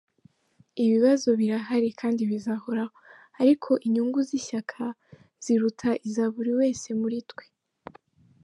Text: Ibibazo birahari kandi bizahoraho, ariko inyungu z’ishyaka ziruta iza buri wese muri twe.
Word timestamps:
Ibibazo 0.83 1.27
birahari 1.39 1.89
kandi 1.99 2.21
bizahoraho, 2.29 2.93
ariko 3.41 3.69
inyungu 3.85 4.19
z’ishyaka 4.29 4.81
ziruta 5.43 5.89
iza 6.07 6.25
buri 6.33 6.51
wese 6.59 6.87
muri 7.01 7.17
twe. 7.29 7.45